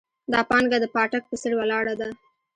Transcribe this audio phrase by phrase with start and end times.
[0.31, 2.07] دا پانګه د پاټک په څېر ولاړه ده.